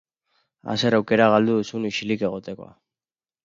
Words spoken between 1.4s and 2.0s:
duzun